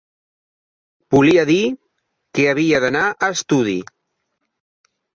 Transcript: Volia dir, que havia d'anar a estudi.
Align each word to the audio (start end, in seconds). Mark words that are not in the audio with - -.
Volia 1.15 1.43
dir, 1.51 1.59
que 2.39 2.49
havia 2.57 2.83
d'anar 2.87 3.07
a 3.13 3.33
estudi. 3.39 3.79